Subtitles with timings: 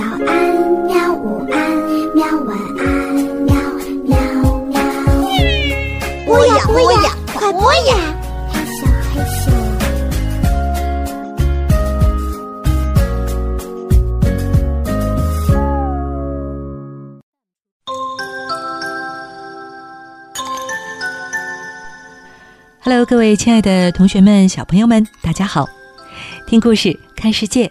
[0.00, 0.16] 早安，
[0.86, 1.12] 喵！
[1.12, 1.60] 午安，
[2.14, 2.24] 喵！
[2.46, 3.54] 晚安，喵
[4.06, 4.16] 喵
[4.64, 4.80] 喵。
[6.24, 7.94] 播呀播呀，快播呀！
[8.50, 9.52] 害羞害羞。
[22.82, 25.68] Hello，各位亲爱的同学们、小朋友们，大家好！
[26.46, 27.70] 听故事，看世界，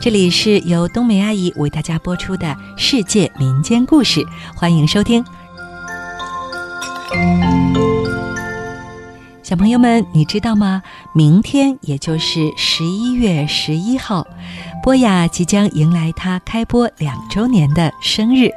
[0.00, 4.24] 这里是由冬梅阿姨为大家播出的世界民间故事，
[4.56, 5.22] 欢迎收听。
[9.42, 10.82] 小朋友们，你知道吗？
[11.14, 14.26] 明天也就是十一月十一号，
[14.82, 18.48] 波雅即将迎来她开播两周年的生日。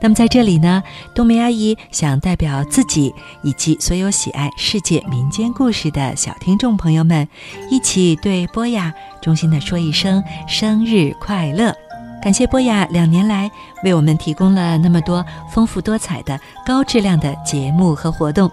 [0.00, 0.82] 那么在这里呢，
[1.14, 7.28] 冬梅阿姨想代表自己以及所有喜爱世界民间故事的小听众朋友们，
[7.70, 11.74] 一起对波雅衷心的说一声生日快乐！
[12.22, 13.50] 感谢波雅两年来
[13.82, 18.50] 为我们提供了那么多丰富多彩的高质量的节目和活动，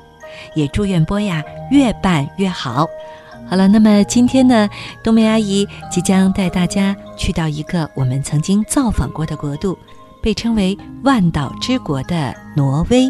[0.56, 2.88] 也祝愿波雅越办越好。
[3.50, 4.70] 好了，那么今天呢，
[5.04, 9.78] 冬梅阿姨即将带大家去到一个我们曾经造访过的国度。
[10.22, 13.10] 被称为万岛之国的挪威，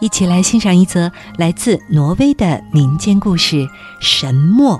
[0.00, 3.56] 一起来欣赏一则来自挪威的民间故事
[4.00, 4.76] 《神墨》。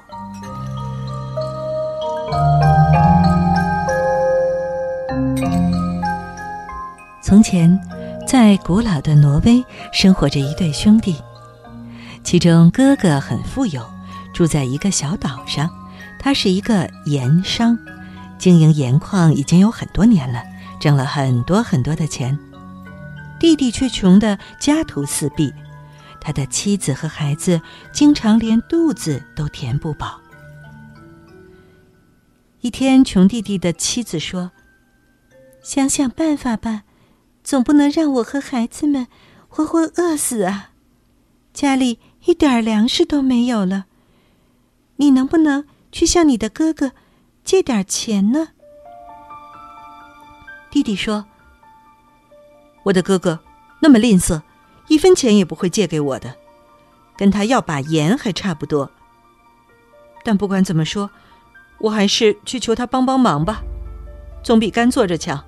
[7.23, 7.81] 从前，
[8.27, 11.17] 在古老的挪威生活着一对兄弟，
[12.23, 13.83] 其中哥哥很富有，
[14.35, 15.71] 住在一个小岛上，
[16.19, 17.79] 他是一个盐商，
[18.39, 20.43] 经营盐矿已经有很多年了。
[20.83, 22.37] 挣了很多很多的钱，
[23.39, 25.55] 弟弟却穷得家徒四壁，
[26.21, 27.61] 他的妻子和孩子
[27.93, 30.21] 经常连肚子都填不饱。
[32.63, 34.51] 一天，穷弟弟的妻子说
[35.63, 36.83] ：“想想办法吧，
[37.45, 39.07] 总不能让我和孩子们
[39.47, 40.71] 活活饿死啊！
[41.55, 43.87] 家里一点粮食都没有了，
[44.97, 46.91] 你能不能去向你的哥哥
[47.45, 48.49] 借点钱呢？”
[50.73, 51.27] 弟弟说
[52.85, 53.39] ：“我的哥哥
[53.81, 54.41] 那么吝啬，
[54.89, 56.35] 一分钱也不会借给我的，
[57.15, 58.91] 跟他要把盐还差不多。
[60.25, 61.11] 但不管怎么说，
[61.79, 63.63] 我还是去求他帮帮忙吧，
[64.43, 65.45] 总比干坐着强。”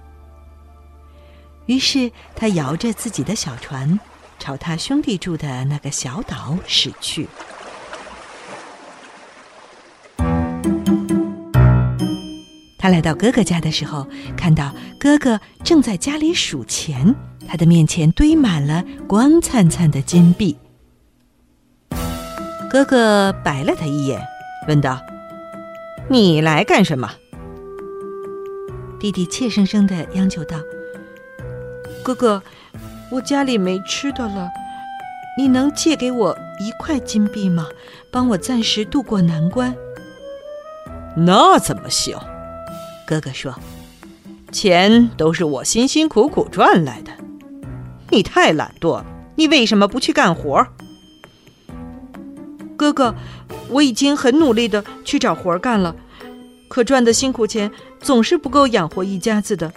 [1.65, 3.99] 于是他摇着自己的小船，
[4.39, 7.27] 朝他兄弟住的那个小岛驶去。
[12.84, 14.06] 他来到哥哥家的时候，
[14.37, 17.15] 看到哥哥正在家里数钱，
[17.49, 20.55] 他的面前堆满了光灿灿的金币。
[22.69, 24.21] 哥哥白了他一眼，
[24.69, 25.00] 问道
[26.11, 27.11] ：“你来干什么？”
[29.01, 30.59] 弟弟怯生生的央求道
[32.05, 32.43] ：“哥哥，
[33.11, 34.51] 我家里没吃的了，
[35.39, 37.66] 你能借给我一块金币吗？
[38.11, 39.75] 帮我暂时渡过难关。”
[41.16, 42.15] 那怎么行？
[43.06, 43.54] 哥哥说
[44.50, 47.12] ：“钱都是我辛辛苦苦赚来的，
[48.10, 49.06] 你太懒惰了。
[49.37, 50.66] 你为什么不去干活？”
[52.76, 53.15] 哥哥，
[53.69, 55.94] 我已经很努力的去找活干了，
[56.69, 57.70] 可赚的辛苦钱
[58.00, 59.72] 总是不够养活一家子的。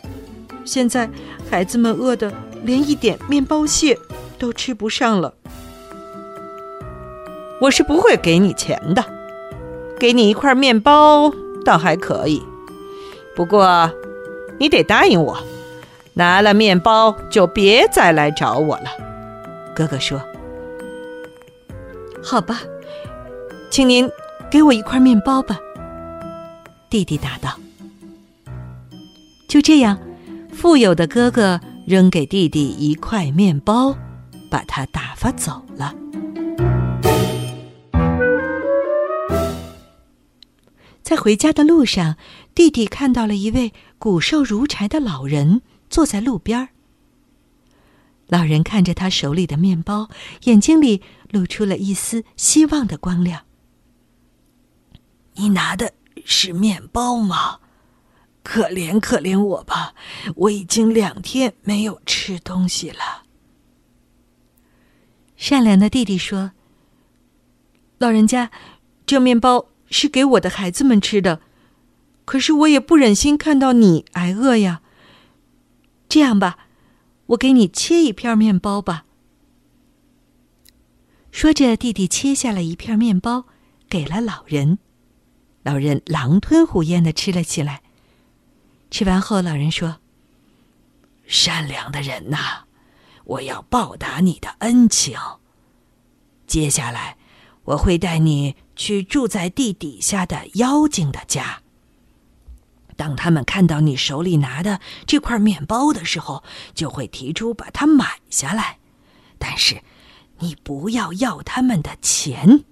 [0.65, 1.09] 现在
[1.49, 2.33] 孩子们饿得
[2.63, 3.97] 连一点面包屑
[4.39, 5.33] 都吃不上了。
[7.61, 9.03] 我是不会给你钱的，
[9.99, 11.31] 给你一块面包
[11.65, 12.41] 倒还可以。
[13.37, 13.93] 不过，
[14.57, 15.37] 你得答应我，
[16.15, 18.85] 拿了面包就别再来找我了。”
[19.75, 20.19] 哥哥说。
[22.23, 22.61] “好吧，
[23.69, 24.09] 请您
[24.49, 25.59] 给我一块面包吧。”
[26.89, 27.51] 弟弟答道。
[29.47, 29.99] 就这样，
[30.51, 33.95] 富有的哥哥扔给弟弟一块面包，
[34.49, 35.93] 把他打发走了。
[41.07, 42.17] 在回家的路上，
[42.53, 46.67] 弟弟看到了一位骨瘦如柴的老人坐在路边
[48.25, 50.09] 老人看着他手里的面包，
[50.43, 53.45] 眼睛里露出了一丝希望的光亮。
[55.35, 55.93] “你拿的
[56.25, 57.59] 是面包吗？
[58.43, 59.95] 可怜可怜我吧，
[60.35, 63.23] 我已经两天没有吃东西了。”
[65.37, 66.51] 善良的弟弟说
[67.97, 68.51] ：“老人家，
[69.05, 71.41] 这面包……”是给我的孩子们吃的，
[72.25, 74.81] 可是我也不忍心看到你挨饿呀。
[76.09, 76.67] 这样吧，
[77.27, 79.05] 我给你切一片面包吧。
[81.31, 83.45] 说着，弟弟切下了一片面包，
[83.89, 84.79] 给了老人。
[85.63, 87.81] 老人狼吞虎咽的吃了起来。
[88.89, 89.97] 吃完后，老人说
[91.27, 92.63] ：“善良的人呐，
[93.25, 95.17] 我要报答你的恩情。
[96.47, 97.17] 接下来，
[97.65, 101.61] 我会带你去住在地底下的妖精的家。
[102.95, 106.43] 当他们看到你手里拿的这块面包的时候，
[106.73, 108.79] 就会提出把它买下来。
[109.37, 109.83] 但是，
[110.39, 112.63] 你不要要他们的钱，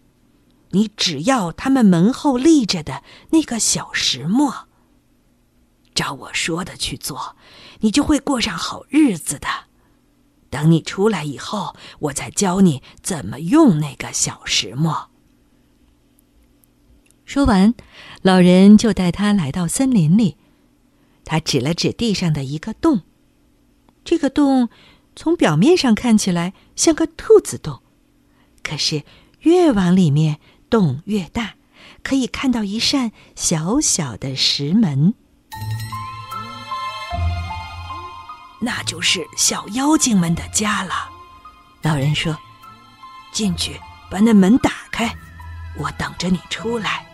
[0.69, 4.67] 你只要他们门后立着的那个小石磨。
[5.93, 7.35] 照我说的去做，
[7.81, 9.47] 你就会过上好日子的。
[10.49, 15.11] 等你出来以后，我再教你怎么用那个小石磨。
[17.25, 17.73] 说完，
[18.21, 20.37] 老人就带他来到森林里。
[21.25, 23.01] 他指了指地上的一个洞，
[24.03, 24.69] 这个洞
[25.15, 27.81] 从表面上看起来像个兔子洞，
[28.61, 29.03] 可是
[29.39, 30.39] 越往里面
[30.69, 31.55] 洞越大，
[32.03, 35.15] 可以看到一扇小小的石门。
[38.61, 41.09] 那就是小妖精们的家了。
[41.81, 42.37] 老人说
[43.31, 43.79] ：“进去，
[44.09, 45.15] 把那门打开，
[45.77, 47.04] 我等着你出来。”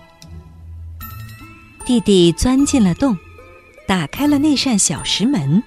[1.85, 3.17] 弟弟钻进了洞，
[3.87, 5.61] 打开了那扇小石门。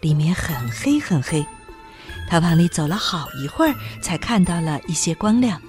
[0.00, 1.44] 里面很黑很黑，
[2.28, 5.60] 他往里走了好一会儿，才看到了一些光亮。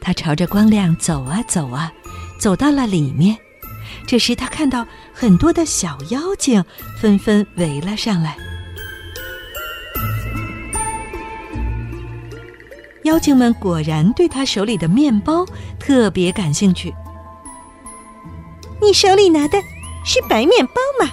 [0.00, 1.92] 他朝着光亮走啊走啊，
[2.38, 3.36] 走到了里面。
[4.06, 6.62] 这时，他看到很多的小妖精
[7.00, 8.36] 纷纷围了上来。
[13.04, 15.46] 妖精们果然对他手里的面包
[15.78, 16.92] 特别感兴趣。
[18.84, 19.58] 你手里拿的
[20.04, 21.10] 是白面包吗？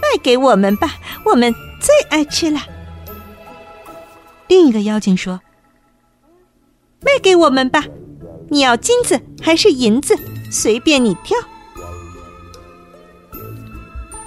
[0.00, 0.94] 卖给我们吧，
[1.24, 2.60] 我们最爱吃了。
[4.48, 5.40] 另一个妖精说
[7.04, 7.84] ：“卖给我们吧，
[8.48, 10.16] 你要金子还是银子？
[10.50, 11.36] 随便你挑。”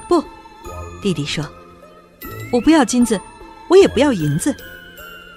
[0.07, 0.23] 不，
[1.01, 1.43] 弟弟说
[2.53, 3.19] ：“我不要金子，
[3.67, 4.55] 我也不要银子，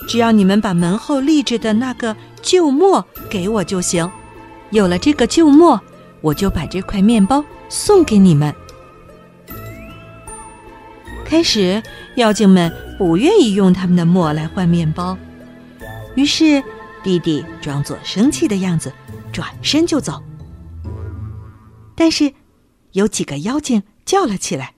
[0.06, 4.10] 只要你们把门后立着的那个旧墨给我就行。
[4.70, 5.80] 有了这个旧墨。”
[6.22, 8.54] 我就把这块面包送给你们。
[11.24, 11.82] 开始，
[12.16, 15.16] 妖精们不愿意用他们的墨来换面包，
[16.14, 16.62] 于是
[17.02, 18.92] 弟弟装作生气的样子，
[19.32, 20.22] 转身就走。
[21.96, 22.32] 但是，
[22.92, 24.74] 有几个妖精叫了起来：“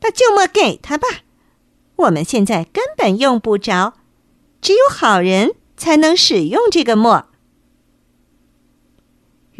[0.00, 1.06] 把旧墨给他吧，
[1.96, 3.94] 我们现在根本用不着，
[4.62, 7.26] 只有好人才能使用这个墨。”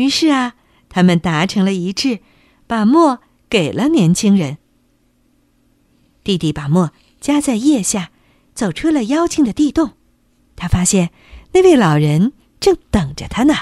[0.01, 0.55] 于是啊，
[0.89, 2.21] 他们达成了一致，
[2.67, 3.21] 把墨
[3.51, 4.57] 给了年轻人。
[6.25, 8.11] 弟弟把墨夹在腋下，
[8.55, 9.93] 走出了妖精的地洞。
[10.57, 11.11] 他发现
[11.53, 13.55] 那位老人正等着他呢。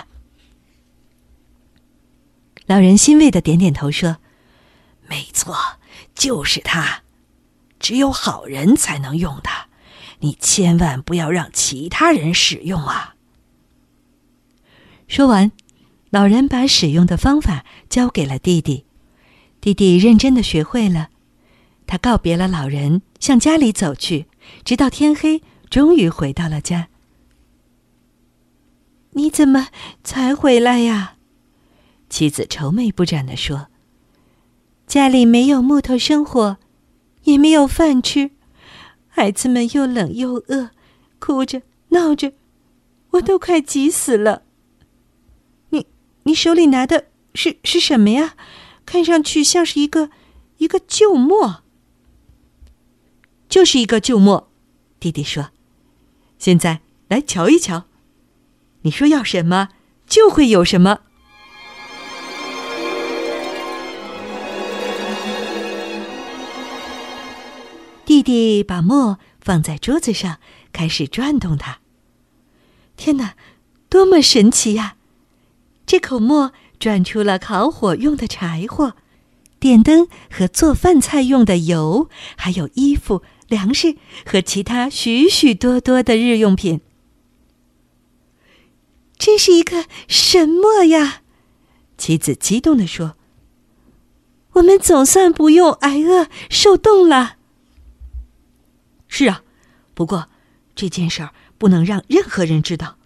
[2.66, 4.18] 老人欣慰的点点头说
[5.10, 5.56] ：“没错，
[6.14, 7.02] 就是他，
[7.80, 9.66] 只有好人才能用它，
[10.20, 13.16] 你千万不要让其他人使用啊。”
[15.08, 15.50] 说完。
[16.10, 18.84] 老人把使用的方法教给了弟弟，
[19.60, 21.10] 弟弟认真的学会了。
[21.86, 24.26] 他告别了老人，向家里走去，
[24.64, 26.88] 直到天黑，终于回到了家。
[29.12, 29.68] 你怎么
[30.02, 31.16] 才回来呀？
[32.08, 33.68] 妻子愁眉不展的说
[34.86, 36.56] ：“家里没有木头生火，
[37.24, 38.30] 也没有饭吃，
[39.08, 40.70] 孩子们又冷又饿，
[41.18, 42.32] 哭着闹着，
[43.10, 44.44] 我都快急死了。”
[46.28, 48.36] 你手里拿的是是什么呀？
[48.84, 50.10] 看上去像是一个
[50.58, 51.62] 一个旧墨。
[53.48, 54.50] 就是一个旧墨，
[55.00, 55.48] 弟弟说
[56.38, 57.86] ：“现在来瞧一瞧，
[58.82, 59.70] 你说要什么
[60.06, 60.98] 就会有什么。”
[68.04, 70.40] 弟弟把墨放在桌子上，
[70.74, 71.78] 开始转动它。
[72.98, 73.34] 天哪，
[73.88, 74.96] 多么神奇呀！
[75.88, 78.94] 这口磨转出了烤火用的柴火、
[79.58, 86.82] 电灯和做饭菜用的油，还有衣服、粮食和其他许许多多的日用品。
[89.16, 91.22] 这是一个神墨呀！
[91.96, 93.16] 妻子激动地说
[94.52, 97.36] ：“我们总算不用挨饿受冻了。”
[99.08, 99.42] 是啊，
[99.94, 100.28] 不过
[100.74, 102.98] 这件事儿不能让任何人知道，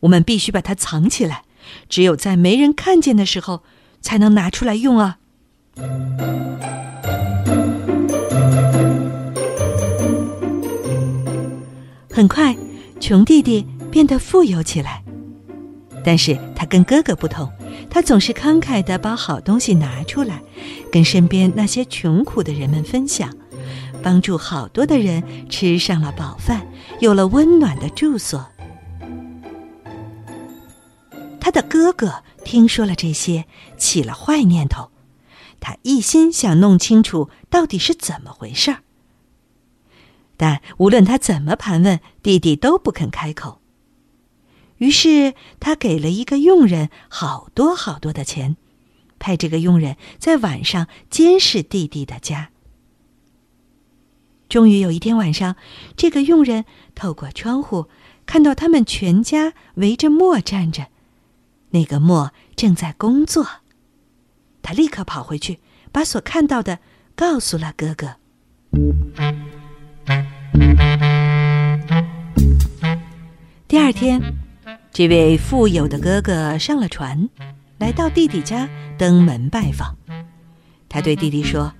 [0.00, 1.44] 我们必须把它藏起来。
[1.88, 3.62] 只有在没人看见的时候，
[4.00, 5.18] 才能拿出来用啊！
[12.10, 12.54] 很快，
[13.00, 15.02] 穷弟弟变得富有起来。
[16.04, 17.48] 但是他跟哥哥不同，
[17.88, 20.42] 他总是慷慨地把好东西拿出来，
[20.90, 23.30] 跟身边那些穷苦的人们分享，
[24.02, 26.66] 帮助好多的人吃上了饱饭，
[27.00, 28.44] 有了温暖的住所。
[31.52, 34.90] 的哥哥听说了这些，起了坏念头，
[35.60, 38.82] 他一心想弄清楚到底是怎么回事儿。
[40.36, 43.60] 但无论他怎么盘问，弟弟都不肯开口。
[44.78, 48.56] 于是他给了一个佣人好多好多的钱，
[49.20, 52.50] 派这个佣人在晚上监视弟弟的家。
[54.48, 55.54] 终于有一天晚上，
[55.96, 56.64] 这个佣人
[56.96, 57.86] 透过窗户
[58.26, 60.88] 看到他们全家围着磨站着，
[61.72, 63.46] 那个磨正在工作。
[64.62, 65.58] 他立刻跑回去，
[65.90, 66.78] 把所看到的
[67.14, 68.14] 告诉了哥哥。
[73.66, 74.20] 第二天，
[74.92, 77.28] 这位富有的哥哥上了船，
[77.78, 79.96] 来到弟弟家登门拜访。
[80.88, 81.72] 他对弟弟说：“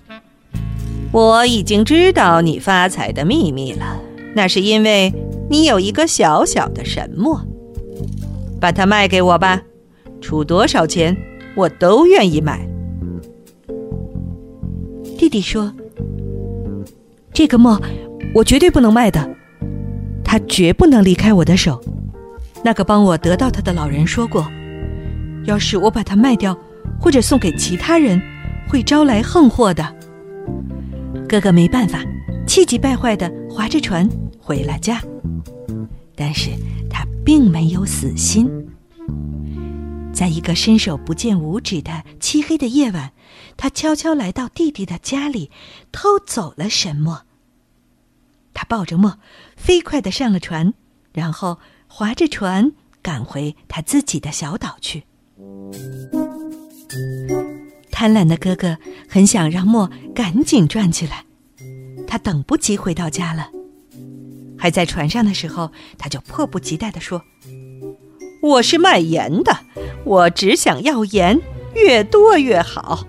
[1.12, 4.00] 我已经知道你发财的秘密了，
[4.34, 5.12] 那是因为
[5.50, 7.46] 你有一个小小的神墨，
[8.58, 9.62] 把它卖给我吧，
[10.22, 11.14] 出多少钱
[11.54, 12.66] 我都愿意买。”
[15.18, 15.70] 弟弟说
[17.34, 17.78] ：“这个墨，
[18.34, 19.28] 我绝对不能卖的。”
[20.24, 21.78] 他绝不能离开我的手。
[22.64, 24.50] 那个帮我得到他的老人说过，
[25.44, 26.56] 要是我把它卖掉，
[26.98, 28.22] 或者送给其他人，
[28.68, 29.94] 会招来横祸的。
[31.28, 32.02] 哥哥没办法，
[32.46, 34.08] 气急败坏地划着船
[34.40, 35.02] 回了家。
[36.14, 36.50] 但是
[36.88, 38.48] 他并没有死心。
[40.12, 43.12] 在一个伸手不见五指的漆黑的夜晚，
[43.56, 45.50] 他悄悄来到弟弟的家里，
[45.90, 47.22] 偷走了神墨。
[48.54, 49.18] 他抱着墨，
[49.56, 50.74] 飞快地上了船，
[51.12, 55.04] 然后划着船赶回他自己的小岛去。
[57.90, 58.76] 贪婪的哥哥
[59.08, 61.24] 很想让墨赶紧转起来，
[62.06, 63.48] 他等不及回到家了。
[64.58, 67.24] 还在船上的时候，他就迫不及待地说
[68.42, 69.56] ：“我是卖盐的，
[70.02, 71.40] 我只想要盐，
[71.76, 73.06] 越多越好。”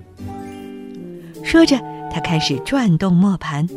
[1.44, 1.80] 说着，
[2.13, 3.68] 他开始转动磨盘。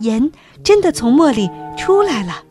[0.00, 2.42] 盐真的从磨里出来了，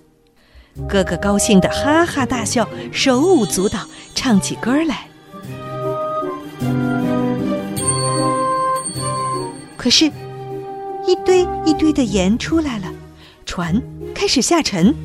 [0.87, 3.79] 哥哥高兴的哈哈大笑，手舞足蹈，
[4.13, 5.07] 唱起歌来。
[9.75, 10.05] 可是，
[11.07, 12.85] 一堆一堆的盐出来了，
[13.47, 13.81] 船
[14.13, 14.95] 开始下沉。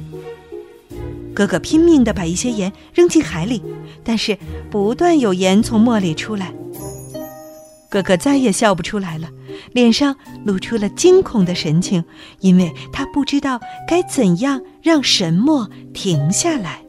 [1.38, 3.62] 哥哥拼命的把一些盐扔进海里，
[4.02, 4.37] 但是
[4.73, 6.52] 不断有盐从磨里出来。
[7.88, 9.30] 哥哥再也笑不出来了。
[9.73, 12.04] 脸上露出了惊恐的神情，
[12.40, 16.83] 因为他不知道该怎样让神墨停下来。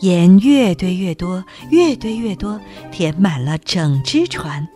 [0.00, 4.66] 盐越堆越多，越堆越多，填满了整只船。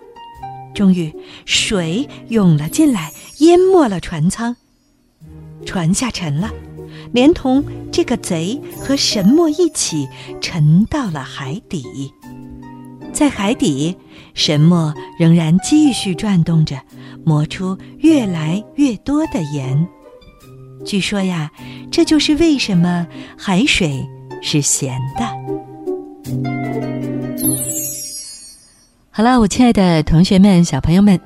[0.73, 1.13] 终于，
[1.47, 4.55] 水涌了进来，淹没了船舱，
[5.67, 6.49] 船下沉了，
[7.13, 10.09] 连同这个贼和神墨一起
[10.41, 11.85] 沉到了海底。
[13.13, 13.97] 在海底，
[14.33, 16.81] 神墨仍然继续转动着，
[17.25, 19.87] 磨出越来越多的盐。
[20.85, 21.51] 据说呀，
[21.91, 23.07] 这就是为什么
[23.37, 24.09] 海水
[24.41, 25.52] 是咸的。
[29.15, 31.21] 好了，我亲爱的同学们、小朋友们，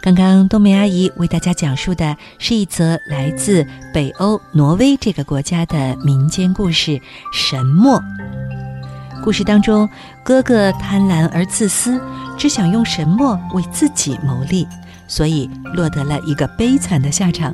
[0.00, 6.92] 刚刚冬梅阿姨为大家讲述的是一则来自北欧挪威这个国家的民间故事
[7.32, 7.98] 《神墨》。
[9.24, 9.88] 故事当中，
[10.22, 12.00] 哥哥贪婪而自私，
[12.38, 14.64] 只想用神墨为自己谋利，
[15.08, 17.52] 所以落得了一个悲惨的下场。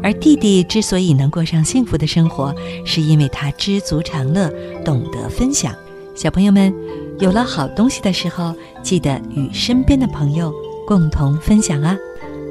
[0.00, 2.54] 而弟弟之所以能过上幸福的生活，
[2.86, 4.48] 是因为他知足常乐，
[4.84, 5.74] 懂得分享。
[6.14, 6.72] 小朋友们，
[7.18, 10.52] 有了好东西的时候，记得与身边的朋友
[10.86, 11.96] 共同分享啊！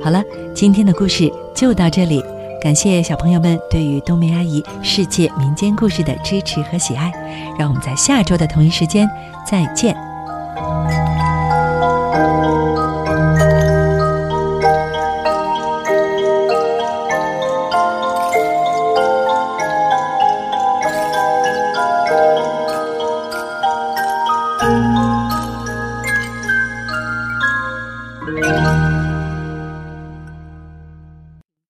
[0.03, 2.23] 好了，今天的故事就到这里。
[2.61, 7.11] 感谢小朋友们对于冬梅阿姨世界民间故事的支持和喜爱，
[7.57, 9.09] 让我们在下周的同一时间
[9.45, 10.10] 再见。